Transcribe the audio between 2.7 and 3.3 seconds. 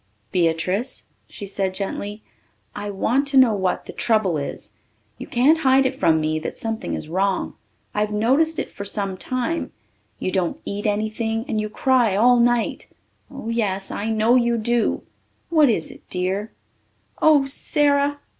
"I want